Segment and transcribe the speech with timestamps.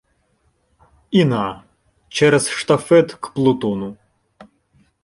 [1.11, 1.63] І на!
[2.09, 3.97] через штафет к Плутону